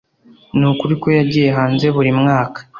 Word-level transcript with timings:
Nukuri 0.57 0.93
ko 1.01 1.07
yagiye 1.17 1.49
hanze 1.57 1.85
buri 1.95 2.11
mwaka 2.19 2.59